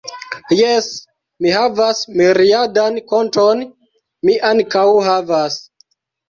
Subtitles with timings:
[0.59, 0.85] Jes,
[1.45, 3.61] mi havas miriadan konton,
[4.31, 5.61] mi ankaŭ havas